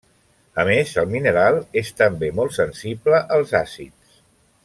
A 0.61 0.63
més, 0.69 0.93
el 1.01 1.09
mineral 1.11 1.59
és 1.83 1.93
també 2.01 2.31
molt 2.39 2.57
sensible 2.57 3.23
als 3.37 3.55
àcids. 3.65 4.19